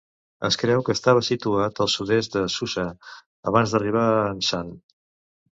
[0.47, 2.87] Es creu que estava situat al sud-est de Susa,
[3.53, 4.77] abans d'arribar a Anshan.